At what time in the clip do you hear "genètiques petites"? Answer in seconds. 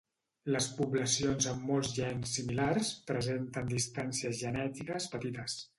4.45-5.63